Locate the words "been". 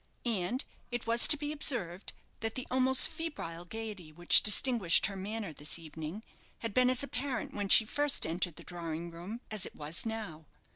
6.73-6.89